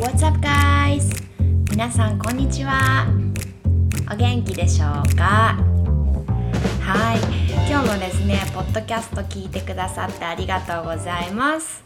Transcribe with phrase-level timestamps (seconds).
[0.00, 1.10] What's up guys?
[1.72, 3.08] 皆さんこんにちは。
[4.08, 5.58] お元気でしょうか？
[6.80, 7.18] はい。
[7.68, 11.82] 今日もですねポッドキャスト聞いてくださってありがとうございます。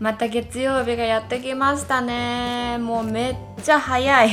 [0.00, 2.76] また月曜日がやってきましたね。
[2.78, 4.30] もうめっちゃ早い。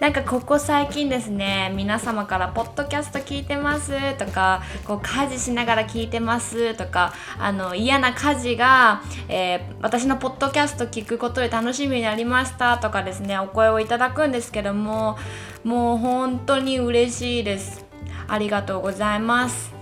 [0.00, 15.18] なんかここ最近ですね皆様から「ポッドキャスト聞いてます」とかこう家事しながら聞いてますとかあの嫌な家事が、えー、私のポッドキャスト聞くことで楽しみになりましたとかですねお声をいただくんですけども
[15.64, 17.84] もう本当に嬉しいです。
[18.30, 19.79] ありがとうございます。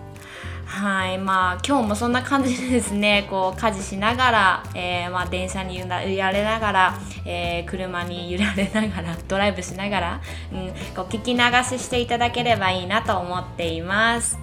[0.69, 10.21] はいまあ今日もそんな感じでですね こう家事しながら、えー、まあ、電車に揺られながら、えー、車に揺られながら ドライブしながら、
[10.53, 14.39] うん、こう聞き流ししていただければいいなと思っています。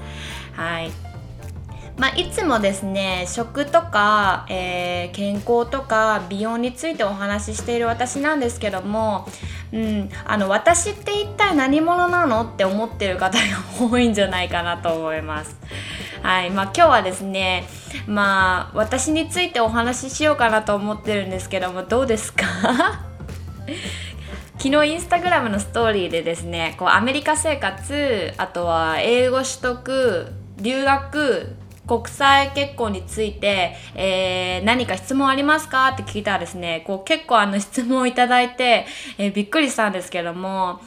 [0.56, 0.92] はい
[1.98, 9.26] まあ、いつもですね食とか、えー、健康とか美容についてお話ししている私なんですけども、
[9.72, 13.44] うん、あの私って一体何者なのって思ってる方が
[13.80, 15.56] 多いんじゃないかなと思います。
[16.26, 17.66] はいまあ、今日はですね
[18.08, 22.46] まあ私についてお話ししようかなと思ってるんですけどもどうですか？
[24.58, 31.56] 昨日インスタグラムのストーリーでですねこうアメリカ生活あとは英語取得留学
[31.88, 35.90] 国際結婚について、えー、何か質問ありますか？
[35.90, 38.88] って聞いたらですねこう結構あの質問をいただいて、
[39.20, 40.82] えー、びっくりしたんですけども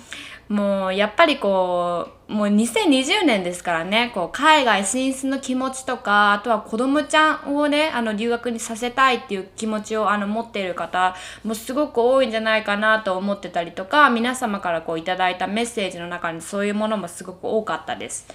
[0.48, 18.26] もうやっぱりこうもう2020年ですからねこう海外進出の気持ちとかあとは子供ちゃんをねあの留学にさせたいっていう気持ちをあの持っている方もすごく多いんじゃないかなと思ってたりとか皆様からこういただいたメッセージの中にそういうものもすごく多かったです。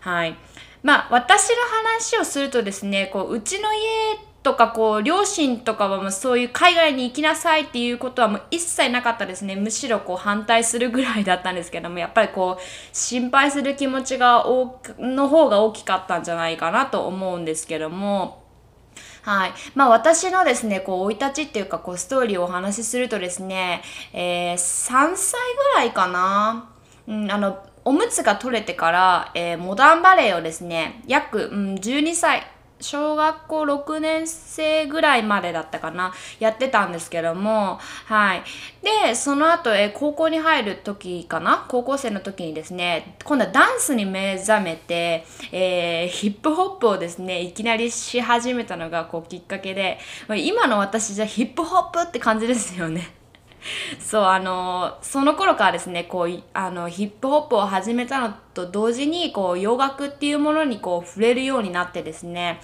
[0.00, 0.36] はい
[0.82, 1.56] まあ私の
[1.88, 3.80] 話をするとですねこううちの家
[4.46, 14.44] とかこう両親とかはもうそういう海外に行きなさいっていうことはもう一切なかったですねむしろこう反対するぐらいだったんですけどもやっぱりこう心配する気持ちが
[15.00, 18.44] の方が大きかったんじゃないかなと思うんですけども
[19.22, 19.52] はい。
[19.74, 25.40] まあ私のですね、こう、生い立ちっていうか、こう、ストーリーをお話しするとですね、えー、3歳
[25.74, 26.70] ぐらいかな。
[27.08, 32.46] うん、あの、おむつが取れてから、えー、モダンバレーをですね、約、うん、12歳、
[32.78, 36.12] 小学校6年生ぐらいまでだったかな。
[36.40, 37.78] やってたんですけども。
[38.04, 38.42] はい。
[38.82, 41.64] でその後え高校に入る時かな？
[41.68, 49.98] 高校生の時にですね今度はダンスに目覚めて、えー、ヒップホップをですねいきなりし始めたのがこうきっかけで。
[50.28, 53.15] 今の私じゃヒップホップって感じですよね。
[53.98, 62.60] そうあのその頃からですねこうあのヒップホップを始めたのと同時にこう洋楽っていうものにこう触れるようになってですね、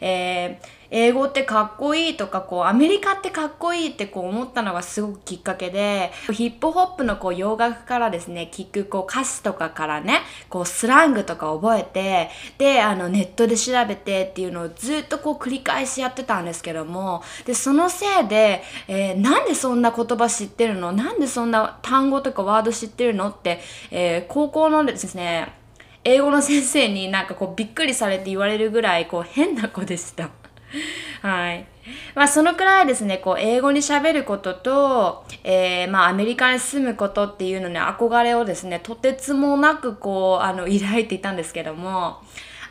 [0.00, 20.92] えー英語ってかっこいいとかこうアメリカってかっこいいってこう思ったのがすごくきっかけでヒップホップのこう洋楽からですね聞くこう歌詞とかからねこうスラングとか覚えてであのネットで調べてっていうのをずっとこう繰り返しやってたんですけどもでそのせいで、えー、なんでそんな言葉知ってるの？
[20.92, 23.28] なんでそんな単語とかワード知ってるの？
[23.28, 25.54] って、えー、高校のですね
[26.02, 30.30] 英語の先生になんかこうびっくりされて言われるぐらいこう変な子でした。
[31.22, 31.66] はい。
[32.14, 42.18] まあ、そのくらいですね、こう、英語に喋ることと、えー、まあ、アメリカに住むことっていうのに憧れをですね、とてつもなく、こう、あの、抱いていたんですけども、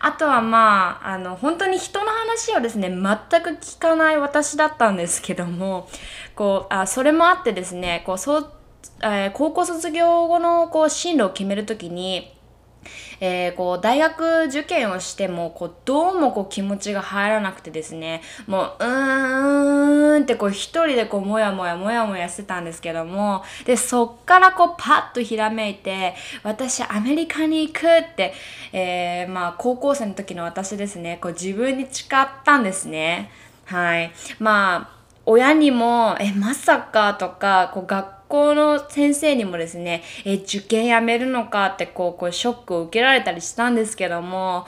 [0.02, 2.98] あとはまあ、あの、本当に人の話をですね、全
[3.42, 5.90] く聞かない私だったんですけども、
[6.36, 8.52] こう、あそれもあってですね、こう、そう、
[9.02, 12.34] えー、高校卒業後のこう進路を決めるときに、
[13.20, 18.22] えー、こう大学受験をしてもこうどうもこう気持ちが入らなくてですね。
[18.48, 23.44] もううーんってこう一人でこうもやもやもやもやしてたんですけども。
[23.66, 28.34] でそっからこうパッとひらめいて私アメリカに行くって、
[28.72, 31.18] えー、まあ高校生の時の私ですね。
[31.22, 33.32] こう自分に誓ったんですね。
[33.66, 34.12] はい。
[34.40, 34.99] まあ
[35.32, 44.66] 親にもえまさかとかこう学校の先生にもですね、え、受験やめるのかってこう、こうショックを受けられたりしたんですけども、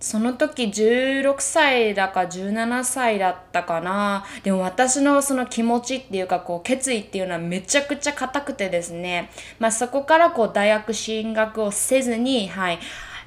[0.00, 4.26] その時16歳だか17歳だったかな。
[4.42, 9.30] でも私のその気持ちっていうかこう決意っていうのはめちゃくちゃ硬くてですね。
[9.58, 12.78] まあそこからこう大学進学をせずに、はい、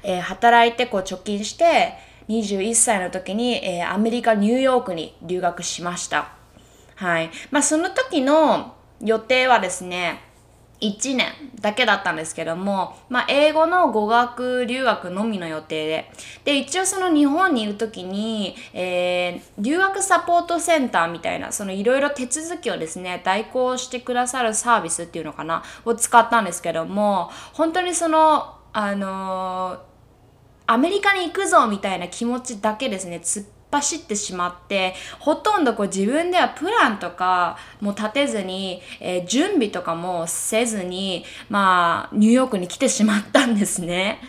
[0.04, 1.94] えー、働いてこう貯金して、
[2.28, 6.37] 21歳の時に、えー、アメリカ・ニューヨークに留学しました。
[6.98, 7.30] はい。
[7.52, 10.20] まあその時の予定はですね、
[10.80, 16.10] 1年だけだったんですけども、まあ、英語の語学留学のみの予定で。
[16.44, 29.78] で、一応その日本にいる時に、えー、留学サポートセンターみたいな、そのいろいろ手続きをですね、代行してくださるサービスっていうのかな、を使ったんですけども、本当にその、あのー、
[30.66, 44.20] アメリカに行くぞみたいな気持ちだけですね、突っ走ってしまってほとんどこう自分ではプランとかも立てずに、えー、準備とかもせずにまあニューヨークに来てしまったんですね。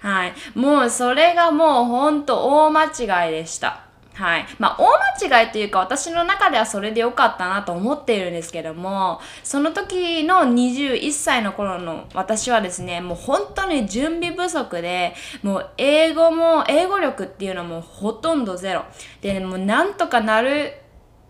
[0.00, 0.34] はい。
[0.54, 3.85] もうそれがもうほんと大間違いでした。
[4.16, 4.46] はい。
[4.58, 18.86] まあ、大間違いというか、私の中ではそれで良かったなと思っているんですけども、その時の21歳の頃の私はですね、もう本当に準備不足で、もう英語も、英語力っていうのもほとんどゼロ。
[19.20, 20.72] で、もうなんとかなる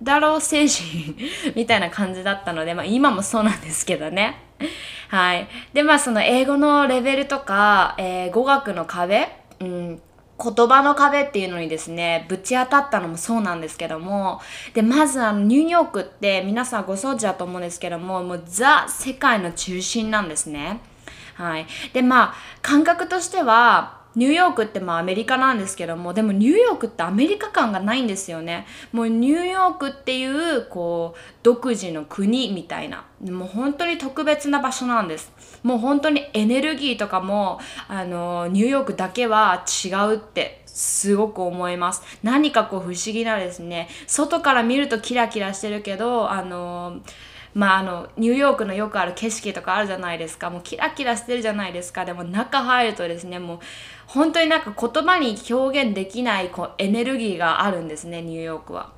[0.00, 1.16] だろう精神
[1.56, 4.42] みたいな感じだったので、まあ今もそうなんですけどね。
[5.08, 5.48] はい。
[5.72, 9.28] で、まあその英語のレベルとか、えー、語学の壁、
[9.58, 10.02] うん、
[10.38, 14.40] 言葉の壁っていうのにですね、ぶち当たったのもそうなんですけども、
[14.74, 20.80] で、まずあの、ニューヨークって皆さんご存知だと思うんですけども、もうザ世界の中心なんですね。
[21.34, 21.66] はい。
[21.92, 28.66] で、まあ、感覚としては、ニューヨークってまあアメリカなんですけども、でもニューヨークってアメリカ感がないんですよね。
[28.90, 33.04] もうニューヨークっていう、こう、独自の国みたいな。
[33.20, 35.30] もう本当に特別な場所なんです。
[35.66, 37.58] もう本当にエネルギーとかも、
[37.88, 42.02] あの、ニューヨークだけは違うってすごく思います。
[42.22, 47.00] 何かこう不思議なですね、外から見るとキラキラしてるけど、あの、
[47.52, 53.58] まああのニューヨークのよくある景色とかあるじゃないですかもうキラキラしてるじゃないですかでも中入るとですねもう
[54.06, 58.95] 本当になんか言葉に表現できないこうエネルギーがあるんですねニューヨークは。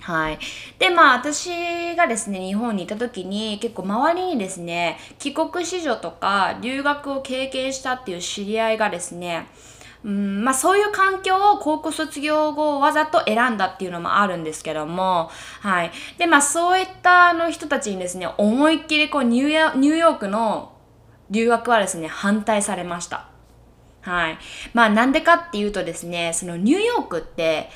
[0.00, 0.38] はい。
[0.78, 9.46] で、まあ私がですね、日本にいた時に結構周りにですね、帰国子女とか留学を経験したっていう知り合いがですね、
[10.02, 15.30] うんまあ、そういう環境を高校卒業後わざと選んだっていうのもあるんですけども、
[15.60, 15.90] はい。
[16.16, 20.72] で、まあそういったあの人たちにですね、思いっきりこうニューニューヨークの
[21.30, 23.28] 留学はですね、反対されました。
[24.00, 24.38] はい。
[24.72, 27.68] まあなんでかっていうとですね、そのニューヨークって、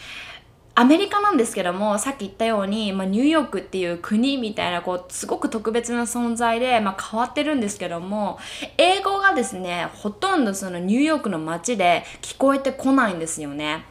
[0.76, 8.38] アメリカなんですけども、さっき言ったように、まあ、ニューヨークっていう国みたいな、こう、すごく特別な存在で、まあ、変わってるんですけども、
[8.76, 13.85] 英語がですね、ほとんどそのニューヨークの街で聞こえてこないんですよね。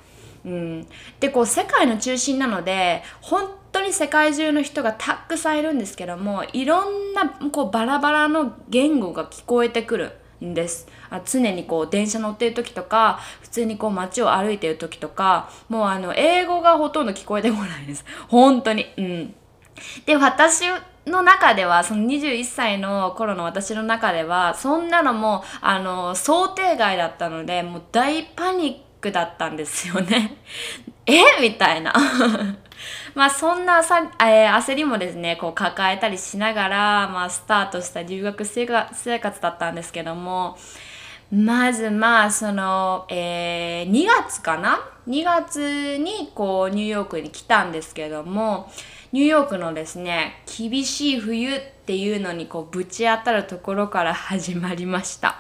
[0.46, 0.88] うん。
[1.22, 10.18] で、こう、世界の中心なので、本当に世界中の人がたくさんいるんですけども、いろんな、こう、バラバラの言語が聞こえてくる。
[10.46, 10.88] んです
[11.22, 18.06] 常にこう電車乗ってる時とか普通にこう街を歩いてる時とかもうあの英語がほとんど聞こえてこないです。
[18.30, 18.88] 本当に。
[18.98, 19.36] うん。
[20.06, 20.66] で私
[21.06, 30.38] の中ではその21歳の頃の私の中ではそんなのもあの想定外だったのでもう大パニックだったんですよね。
[31.06, 31.42] え？
[31.42, 31.94] みたいな。
[33.16, 40.58] まあそんなさ、えー、焦りもですね、こう抱えたりしながら、まあスタートした留学生活だったんですけども、
[41.34, 48.72] まずまあその、えー、2月かな ?2 月にこうニューヨークに来たんですけども、
[49.12, 55.38] ニューヨークのですね、厳しい冬っていうのにこうぶち当たるところから始まりました。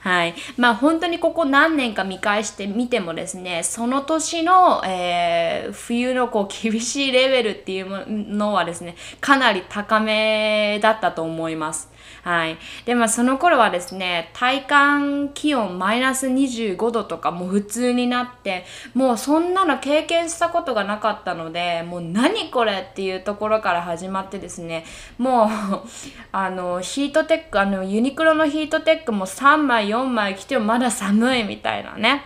[0.00, 0.34] はい。
[0.58, 11.93] まあ本当にここ何年か見返してみてもですね、その年の、えー、冬のこう厳しいレベルっていうのはですね、かなり高めだったと思います。
[12.24, 12.56] はい。
[12.86, 18.64] で、まあその頃はですね、体感気温マイナス25度とかも普通になって、
[18.94, 24.86] もうそんなの経験したことがなかったので、もう何これっていうところから始まってですね、
[25.18, 25.48] もう
[26.32, 32.24] あの、ヒートテック、あの、ユニクロのヒートテックも3枚、4枚着てもまだ寒いみたいなね。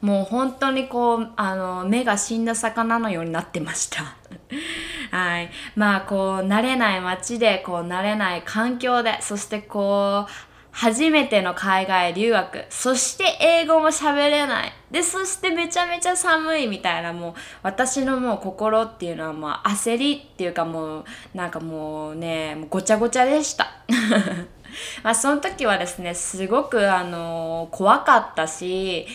[0.00, 4.15] もう本当にこう、あの、目が死んだ魚のようになってました。
[5.10, 5.50] はい。
[5.74, 10.30] まあ、こう、慣れない街で、こう、慣れない環境で、そしてこう、
[10.76, 14.72] 初めての海外留学、そして英語も喋れない。
[14.90, 21.04] で、そしてめちゃめちゃ寒いみたいな、もう、私のもう心っていうのはもう焦りっていうかもう、
[21.34, 23.68] なんかもうね、もうごちゃごちゃでした。
[25.02, 29.06] まあ、その時はですね、すごくあの怖かったし、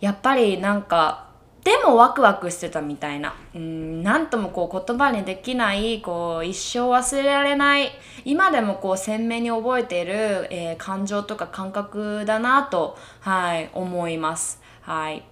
[0.00, 1.26] やっぱりなんか
[1.64, 7.90] でもワクワクしてたみたいなうんなんともこう言葉にできないこう一生忘れられない
[8.24, 14.60] 今でもこう鮮明に覚えている、えー、感情とか感覚だなと、はい、思います。
[14.80, 15.24] はい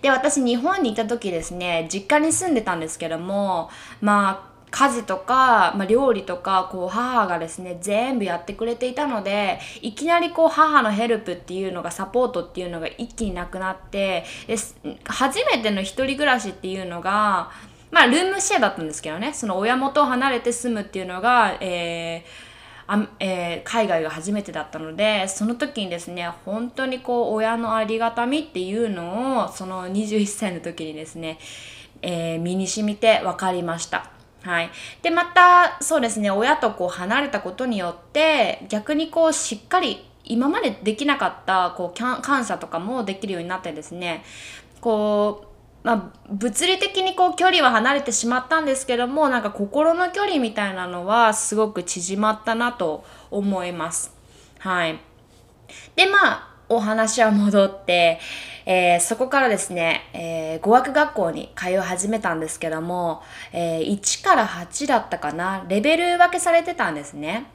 [0.00, 3.68] で私日本にいた時ですね実家に住んでたんですけども
[4.00, 14.56] まあ家事とか、まあ、料理とかこう母がですね全部やってくれていたのでいきなりこう母のヘルプっていうのがサポートっていうのが一気になくなってで
[15.04, 17.50] 初めての一人暮らしっていうのが
[17.90, 22.56] まあルームシェアだったんですけどねその親元を離れて住むっていうのが、えー
[22.88, 31.38] あえー、海外が初めてだったのでその時にですね本当にこう親のありがたみっていうのをその21歳の時にですね、
[32.02, 34.15] えー、身に染みて分かりました。
[34.46, 34.70] はい、
[35.02, 44.22] でまたそうですね親とこう離れたことによって逆にこうしっかり今までできなかったこう感謝とかもできるようになってですね
[44.80, 54.12] こうまあ、物理的にこう距離は離れてしまったんですけどもなんか心の距離みたいなのはすごく縮まったなと思います。
[54.58, 54.98] はい。
[55.94, 58.18] でまあお話は戻って、
[58.64, 67.46] えー、そこからですね、えー、語学学校に通い始めたんですけども、えー、1から8だったかなレベル分けされてたんですね。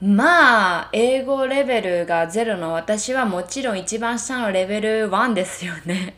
[0.00, 6.16] まあ、英語レベルが0の私はもちろん一番下のレベル1ですよね。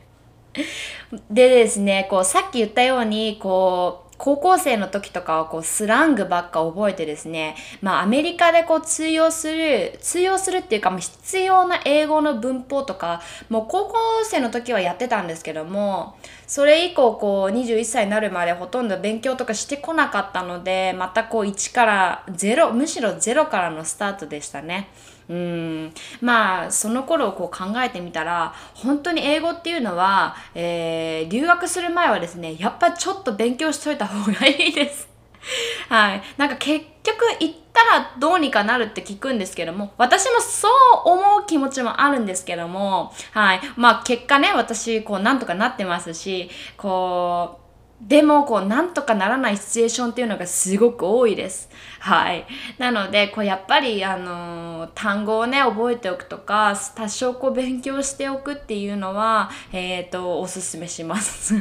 [1.31, 13.95] でですね、こう、さっき言ったように、こう、高校生の時とかはこうスラングばっか覚えてですね、まあアメリカでこう通用する、通用するっていうかもう必要な英語の文法とか、もう高校
[14.25, 24.89] 生の時はやってたんですけども、それ以降こう21歳になるまでほとんど勉強とかしてこなかったので、またこう1から0、むしろ0からのスタートでしたね。
[25.29, 35.17] うんまあその頃をこう考えてみたら本当に英語っていうのは、えー、留学する前はですねやっぱちょっと勉強しといた方がいいです。
[35.89, 36.23] はい。
[36.37, 40.73] なんか結局行ったらどうにかなるって聞くんですけども、私もそう
[41.05, 43.61] 思う気持ちもあるんですけども、はい。
[43.77, 47.66] まあ結果ね、私こうなんとかなってますし、こう、
[48.01, 51.71] でも、こう、なんとかならないシチュエーションっていうのがすごく多いです。
[51.99, 52.47] はい。
[52.79, 61.55] なので、こう、やっぱり、あのー、単語をね、覚えておくとか、多少こう、勉強しておくっていうのは、えっ、ー、と、おすすめします。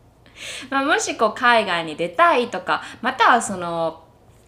[0.70, 4.06] まあ、もし、こう、海外に出たいとか、または、その、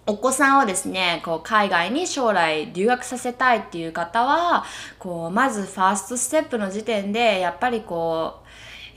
[0.09, 4.65] お子さんをですね、こう海外に将来留学させたいっていう方は、
[4.99, 8.38] こうまずファーストステップの時点でやっぱりこう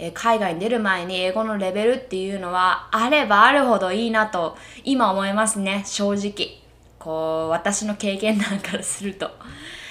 [0.03, 6.57] え海外に出る前に英語のレベルっていうのはあればあるほどいいなと今思いますね正直。
[6.97, 9.29] こう私の経験談からすると。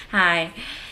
[0.09, 0.51] はい。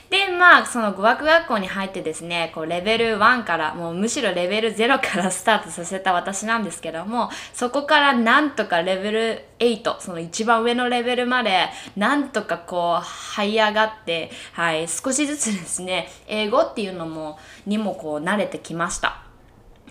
[0.09, 17.37] でまあその語学学校に入ってですねこうレベル1からもうむしろレベル0からスタートさせた私なんですけどもそこからなんとかレベル8その一番上のレベルまでなんとかこう這い上がってはい少しずつですね英語っていうのも
[17.67, 19.21] にもこう慣れてきました。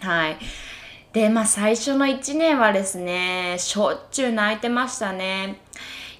[0.01, 0.37] はい。
[1.13, 5.61] でまあ最初の1年はですねしょっちゅう泣いてましたね。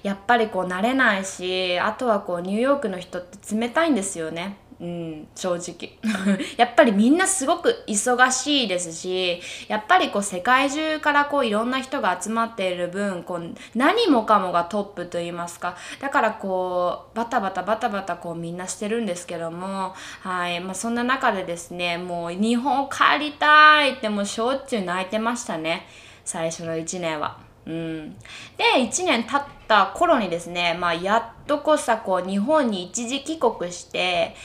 [0.03, 4.57] やっぱりこう慣れないしあとはこうニューヨークの人って冷たいんですよね。
[4.81, 5.99] うん、正直
[6.55, 25.87] やっぱりみんなすごく忙しいですしやっぱりこう世界中からこういろんな人が集まっている分こう何もかもがトップと言いますかだからこうバタバタバタバタこうみんなしてるんですけどもはいまあ、そんな中でですねもう日本を帰りたいってもうしょっちゅう泣いてましたね
[26.23, 27.48] 最初の1年は。
[27.65, 28.15] うん、
[28.57, 34.35] で1年経った頃にですね、まあ、やっとこさこう日本に一時帰国して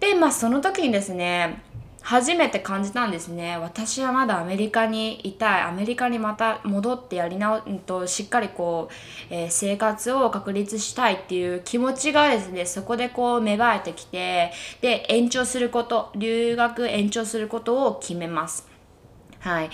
[0.00, 1.62] でまあその時にですね
[2.02, 3.56] 初めて感じたんですね。
[3.56, 5.62] 私はまだアメリカにいたい。
[5.62, 8.94] アメリカにまた戻ってやり直としっかりこう、
[9.30, 18.71] えー、生活を確立したいっていう気持ちがですねそこでこう芽生えてきてで延長すること留学延長することを決めます。
[19.42, 19.70] はい。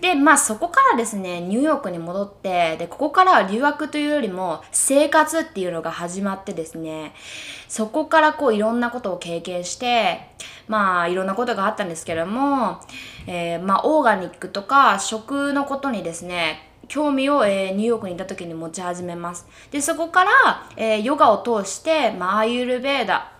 [0.00, 7.12] で、まあそこからですね、ニューヨークに戻って、で、ここからは留学というよりも生活っていうのが始まってですね、
[7.68, 10.22] そこからこういろんなことを経験して、
[10.68, 12.80] まあいろんなことがあったんですけども、
[13.26, 19.46] えー、まあオーガニックとか食のことにですね、興味を、えー、ニューヨークにいた時に持ち始めます。
[19.70, 20.30] で、そこから、
[20.78, 23.32] えー、ヨガを通して、まあ、アーユルベーダ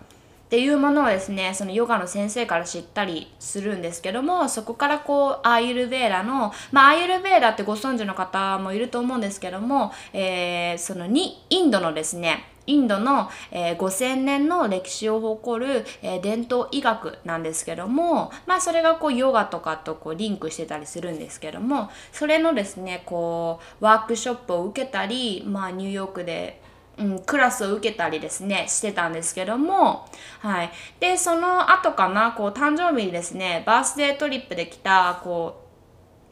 [0.51, 26.61] っていうものをですねそのヨガの先生から知ったりするんですけどもそこからこうアーユルベーラのまあアーユルベーラってご存知の方もいると思うんですけども、えー、そのにインドのですねインドの、えー、5000年の歴史を誇る、えー、伝統医学なんですけども、まあそれがこうヨガとかとこうリンクしてたりするんですけども、それのですね、こうワークショップを受けたり、まあニューヨークで
[27.01, 30.07] うん、クラスを受けたりですね、してたんですけども、
[30.41, 30.71] はい。
[31.01, 35.71] で、その後かな、こう、誕生日にですね、バースデートリップで来た、こう、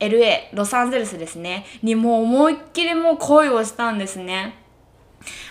[0.00, 4.54] LA ロサンゼルスですねにもう思いっきりもう恋をしたんですね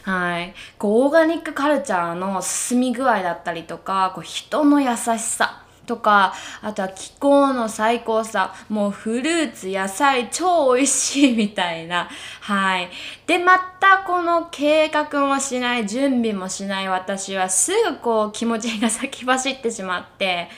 [0.04, 12.10] はいこうオーガニックカルチャーの進み具合だったりとかこう人の優しさとかあとは気候の最高さもうフルーツ野菜超美味しいみたいな。
[12.42, 12.90] はい。
[13.26, 20.50] でまたこの計画もしない準備もしない私はすぐこう気持ちが先走ってしまって。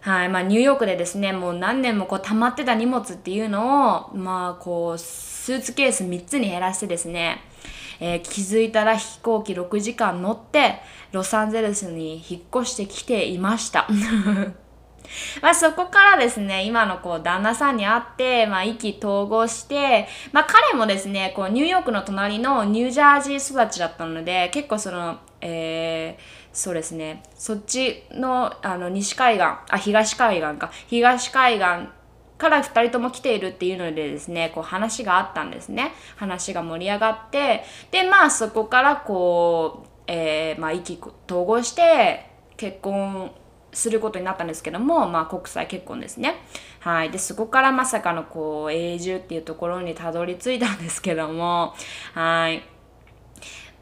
[0.00, 0.28] はい。
[0.28, 7.42] まあ、ニューヨークでですねもう何年もこう溜まってた荷物っていうのをまあこうスーツケース3つに減らしてですね
[8.00, 10.80] えー、気づいたら飛行機6時間乗って
[11.12, 13.88] ロサンゼルスに引っ越してきていました。
[15.40, 26.22] まあそこからですね、今のこう旦那さんに会って、まあ意気投合して、まあ彼もですね、こうニューヨークの隣のニュージャージー育ちだったので、結構その、えー、
[26.52, 31.88] そうですね、そっちのあの西海岸、あ、東海岸か、東海岸
[32.38, 43.32] から2人とも来ているっていうのでですねこう話があったんですね話が盛り上がってでまあそこからこう、えー、まあ、意気投合して結婚
[43.72, 46.36] することになったんですけども、まあ、国際結婚ですね。
[46.80, 47.10] はい。
[47.10, 51.74] で、そこからまさかのこう、永住っていうところにたどり着いたんですけども、
[52.14, 52.62] はい。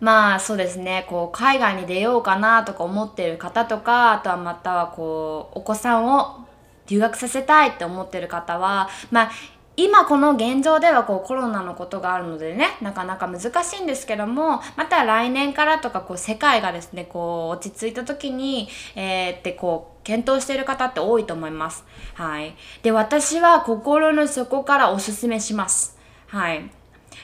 [0.00, 6.44] まあそうですね、こう海外に出ようかなとか思っている方とか、あとはまたはこうお子さんを
[6.88, 9.30] 留学させたいって思ってる方は、まあ、
[9.76, 21.84] 今この現状ではこうコロナのことがあるのでねなかなか難しいんですけどもまた来年からとかこう世界がですねこう落ち着いた時に、えー、ってこう検討している方って多いと思います。
[22.12, 22.54] はい。
[22.82, 25.98] で、私は心の底からおすすめします。
[26.28, 26.70] はい。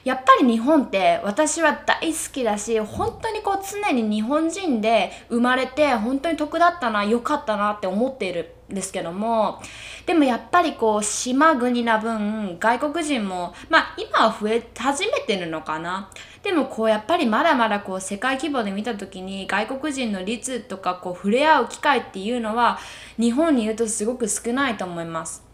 [0.04, 9.60] やっぱり日本って私は大好きだし本当にこう常に日本人で生まれて本当に得だったな良かったなって思っているんですけども
[10.06, 16.10] でもやっぱりこう島国な分外国人もまあ今は増え始めてるのかな
[16.42, 22.78] でもこうやっぱりまだまだこう世界規模で見た時に外国人の率とかこう触れ合う機会っていうのは
[23.18, 25.49] 日本にいるとすごく少ないと思います。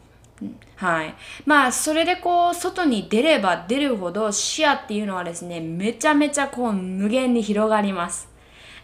[0.76, 1.14] はい。
[1.46, 8.28] まあ、それでこう、外に出れば出るほど視野っていうのはですね、めちゃめちゃこう、無限に広がります。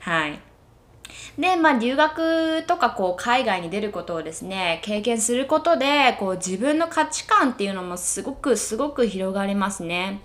[0.01, 0.41] はい。
[1.39, 10.21] で、まあ、留学とかこう、海外に出ることをですね、経験することで、こう、自分の価値観っていうのもすごく、すごく広がりますね。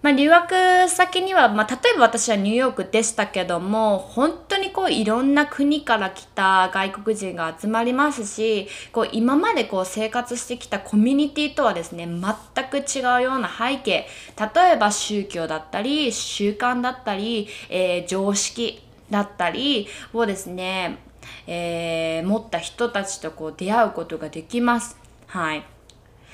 [0.00, 14.06] まあ、留学先には、まあ、例えば私はニューヨークでしたけども本当にこういろんな国から来た外国人が集まりますしこう今までこう生活してきたコミュニティとはですね全く違うような背景
[14.38, 18.80] 例えば宗教だったり習慣だったり、えー、常識
[19.10, 20.98] だったりをですね、
[21.48, 24.96] えー、持った人たちとこう出会うことができます。
[25.26, 25.77] はい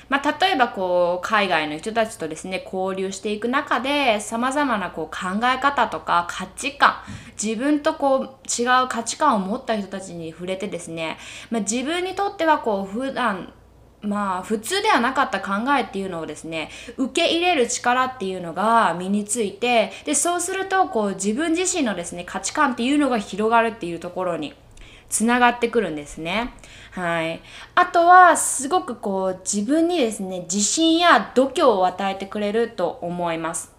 [0.09, 6.95] まあ、例えばこう海外の人たちとですね交流していく中でさまざまなこう考え方とか価値観
[7.41, 11.17] 自分とこう違う価値観を持った人たちに触れてですね、
[11.49, 13.53] まあ、自分にとってはこう普段
[14.05, 24.53] まあ普通ではなかった考えっていうのをですね受け入れる力っていうのが身についてでそうするとこう自分自身のですね価値観っていうのが広がるっていうところに
[25.09, 26.53] つながってくるんですね。
[26.91, 27.41] はい。
[27.75, 33.73] あとは、すごくこう、自分にですね、自信や度胸を与えてくれると思います。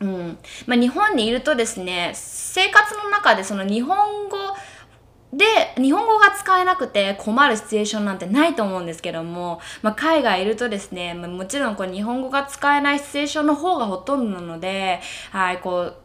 [0.00, 0.38] うん。
[0.66, 4.36] まあ、日本にいるとですね、生活の中でその日本語
[5.32, 5.44] で、
[5.76, 15.96] 日本語が使えなくて困るシチュエーションなんてないと思うんですけども、まあ、海外いるとですね、まあ、もちろんこう日本語が使えないシチュエーションの方がほとんどなので、はい、こう、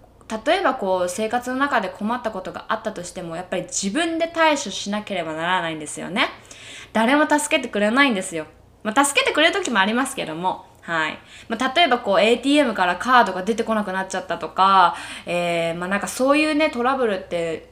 [0.46, 6.28] 例えばこう生活の中で困ったことがあったとしてもやっぱり自分で対処しなければならないんですよね
[6.94, 8.46] 誰も助けてくれないんですよ、
[8.84, 11.20] まあ、助けてくれる時もありますけどもはい。
[11.48, 14.96] まあ、例えばこう ATM からカードが出てこなくなっちゃったとか、
[15.28, 17.71] えー、まあなんかそういうねトラブルって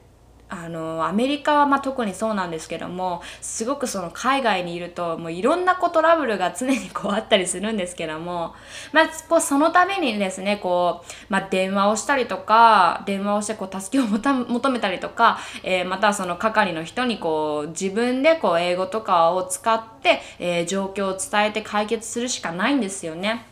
[0.49, 8.55] あのアメリカはま特にそうなんですけどもすごくその海外にいるともういろんなこうトラブルが常にこうあったりするんですけども、
[8.91, 23.48] まあ、こうそのためにですねこう、まあ、電話をしたりとか電話をしてこう助けを求めたりとか、えー、またその係の人にこう自分でこう英語とかを使って、えー、状況を伝えて解決するしかないんですよね。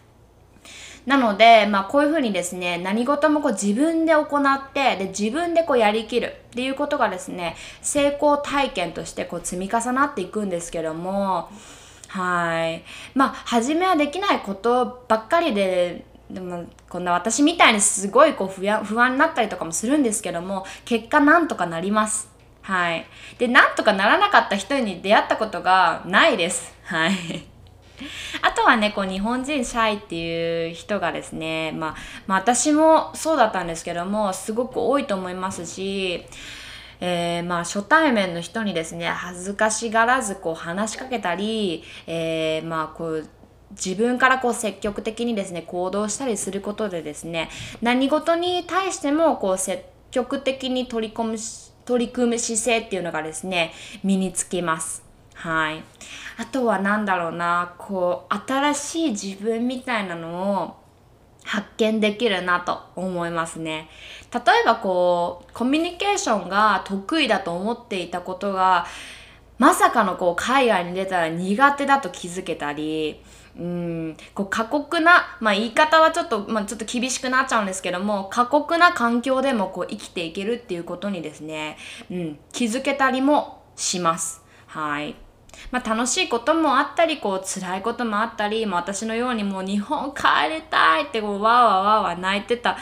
[1.08, 6.36] なので、まあ、こういうふうにですね、何事もこう自分で行って、で、自分でこうやりきる。
[6.48, 11.50] っていうことがですね、成功体験としてこう積み重なっていくんですけども、
[12.10, 12.84] はい。
[13.16, 22.30] まあ、初めはできないことばっかりで、でもこんな私みたいにすごいこう不安になったりとかもするんですけども結果なんとかなります。
[22.64, 23.06] はい。
[23.38, 26.76] でなんとかならなかった人に出会ったことがないです。
[26.84, 27.57] はい。
[28.42, 31.96] あとはねこう日本人シャイっていう人がですね、まあ、
[32.28, 36.26] まあ私もそうだったんですけどもすごく多いと思いますし
[37.00, 43.30] えー、まあ初対面の人にですね恥ずかしがらずこう話しかけたり、えー、まあこう
[43.72, 47.50] 自分からこう積極的にですね行動したりすることでですね
[47.82, 51.38] 何事に対してもこう積極的に取り込む
[51.86, 55.07] 取り組む姿勢っていうのがですね身につきます。
[55.38, 55.84] はい。
[56.38, 60.76] あとは何だろうな、こう、新しい自分みたいなのを
[61.44, 63.88] 発見できるなと思いますね。
[64.34, 68.88] 例えばこう、コミュニケーションが得意だと思っていたことが、
[69.60, 73.24] まさかのこう海外に出たら苦手だと気づけたり、
[73.58, 81.78] うん、こう過酷な、まあ言い方はちょっと、まあちょっと厳しくなっちゃうんですけども、過酷な環境でもこう生きていけるっていうことにですね、
[82.10, 84.44] うん、気づけたりもします。
[84.66, 85.27] はい。
[85.72, 92.78] まあ、楽しいこともあったりこう辛いこともあったり、まあ、私のようにもう日本帰りたいってこうわーわーわーわー泣いてた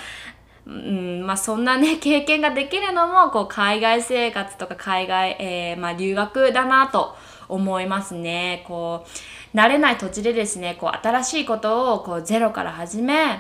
[0.67, 7.15] うんまあ、そんなね経験ができるのもこう海外生活とか海外、えー、まあ、留学だなと
[7.47, 8.63] 思いますね。
[8.67, 9.05] こ
[9.53, 13.39] う慣れない土地でですねこう新しいことをこうゼロから始め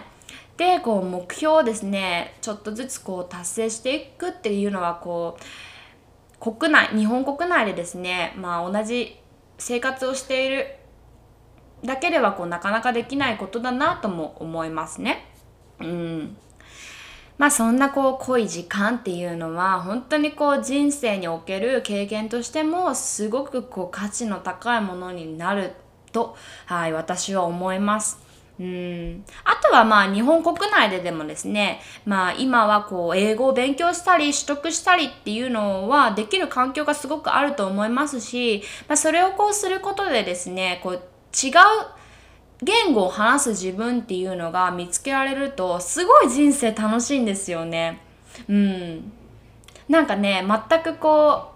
[0.55, 9.17] でこう目標をですねちょっとずつこう達成していくっていうのはこう国内日本国内でですねまあ同じ
[9.57, 10.67] 生活をしている
[11.83, 15.25] だけではこうなかなかできないことだなとも思いますね。
[15.79, 16.37] うん。
[17.37, 25.73] まあそんなこう濃い時間っていうのは本当にこう人生における経験としてもすごくこう価値の高いものになる
[26.11, 28.24] と、はい、私は思います。
[28.57, 41.01] うんあとはまあ日本国内ででもですね、まあ今はこう英語を勉強したり取得したりっていうのはできる環境がすごくあると思いますし、まあ、それをこうすることでですね、こう違う
[42.63, 48.01] 言語を話す自分っていうのが見つけられるとすごい人生楽しいんですよね。
[48.47, 49.11] うん。
[49.89, 51.51] なんかね、全くこ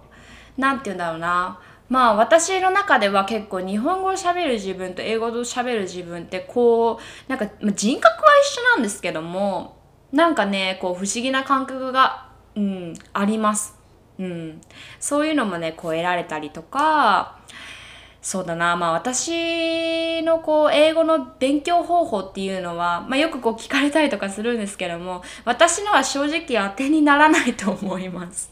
[0.57, 1.59] う、なんて言うんだろうな。
[1.89, 9.78] まあ私の中では結構日本語を喋る自分と英語を喋る自分ってこうなんか人格は一緒なんですけども
[10.12, 13.75] なんかねこう不思議な感覚が、うん、あります、
[14.19, 14.62] うん、
[14.99, 17.39] そういうのもねこう得られたりとか
[18.21, 18.75] そうだな。
[18.75, 28.52] まあ私のこう英語の勉強方法っていうのは、まあ、よくこう聞かれたりとかするんですけども私のは正直当てにならないと思います。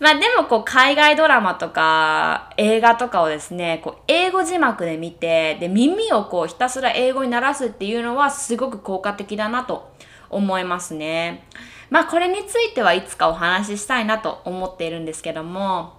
[0.00, 9.90] まあでもこう海外ドラマとか映画とかをですね、こう英語字幕で見て、で耳をこうひたすら英語に鳴らすっていうのはすごく効果的だなと
[10.30, 11.44] 思いますね。
[11.90, 15.97] まあこれについてはいつかお話ししたいなと思っているんですけども、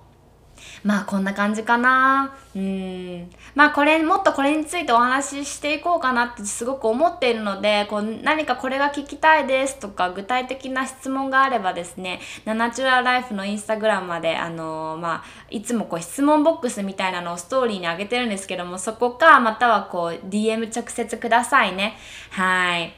[0.83, 2.35] まあこんな感じかな。
[2.55, 3.29] うん。
[3.55, 21.97] まあこれ、もっとこれについてお話ししていこうかなってすごく思っているので、こう何かこれが聞きたいですとか具体的な質問があればですね、ナナチュラルライフのインスタグラムまで、あのー、まあいつもこう質問ボックスみたいなのをストーリーに上げてるんですけども、そこかまたはこう DM 直接くださいね。
[22.31, 22.93] はい。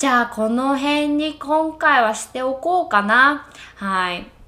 [0.00, 3.46] じゃあこの辺に今回はしておこうかな。
[3.76, 4.39] はい。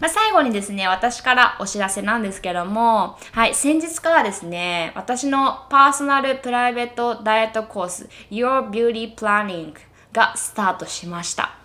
[0.00, 9.74] まあ、最後にですね、私からお知らせなんですけども、はい、先日からですね、私のパーソナルプライベートダイエットコース、Your Beauty Planning
[10.12, 11.56] がスタートしました。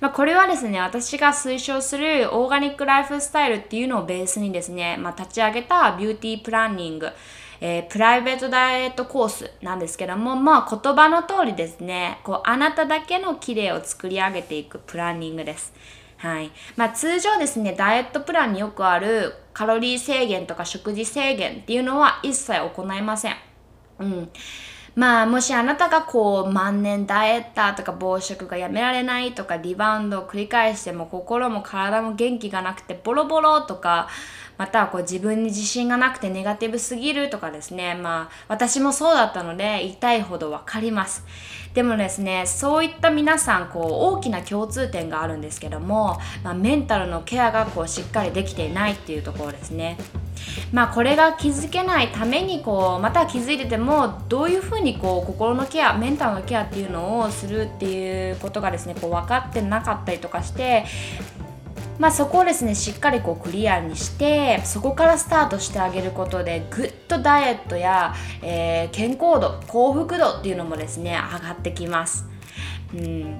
[0.00, 7.10] まあ、これはですね、私が推奨するオーガニックライフスタイルっていうのをベースにですね、まあ、立ち上げたビューティープランニング、
[7.60, 15.72] えー、プライベートダイエットコースなんですけども、まあ言葉の通りですね、こうあなただけの綺麗を作り上げていくプランニングです。
[16.18, 16.50] はい。
[16.76, 23.36] まあ通常ですね、ダイエットプランによくあるカロリー制限とか食事制限っていうのは一切行いません。
[24.00, 24.30] うん。
[24.96, 34.08] まあもしあなたがこう万年ダイエッターとか暴食がやめられないとかリバウンドを繰り返しても心も体も元気がなくてボロボロとか
[34.58, 41.24] またはこう自分に自信がなくてネガティブすぎるとかですねまあ私もそうだったので痛いほどわかります。
[41.74, 49.96] でもですねそういった皆さんこう大きな共通点があるんですけども、まあ、メンタルのケアがこうしっかりできていないっていうところですね。
[50.72, 60.84] まあこれが気づけないためにこうまた気づいててもどういうふうにこう心のケアメンタルのケアっていうのをするっていうことがですねこう分かってなかったりとかして
[61.98, 72.26] まあ、そこをですねしっかりこうクリアにしてそこからスタートしてあげることでぐっとダイエットや、えー、健康度幸福度っていうのもですね上がってきます。
[72.94, 73.38] うん。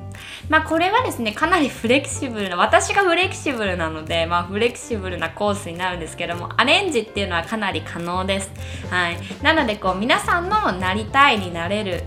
[0.49, 8.51] まあこれはですねかなりフレキシブルな私がフレキシブルなのでまあフレキシブルなコースになるんですけどもアレンジっていうのはかなり可能です。
[8.91, 9.19] はい。
[9.43, 12.03] なのでこう皆さんのなりたいになれる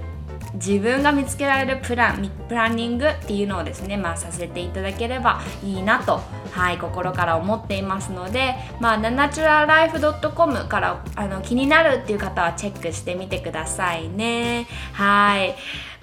[0.56, 10.00] 自分が見つけられるプランプランニングっていうのをですね、まあ、させていただければいいなと、はい、心から思っていますので、まあ、ナナチュラライフ
[10.32, 14.68] .com からあの気になるっていう方はチェックしてみてくださいね。
[14.94, 15.56] はい。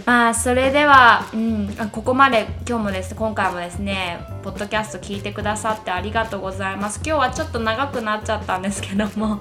[0.06, 7.00] まあそれでは、うん、ここまで今日もです今回もですねポッドキャスト聞いてくださってありがとうございます。
[7.04, 9.40] 今日はちょっと長くなっちゃったんですけども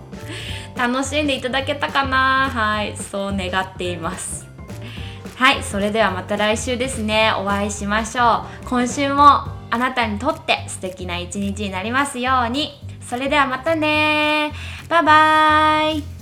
[0.75, 2.49] 楽しんでいただけたかな？
[2.49, 4.46] はいそう願っています。
[5.37, 7.31] はいそれではまた来週ですね。
[7.37, 8.67] お会いしましょう。
[8.67, 12.71] 今週もあなたにとって素敵な一日になりますように。
[13.07, 14.51] それではまたね。
[14.89, 16.16] バイバーイ。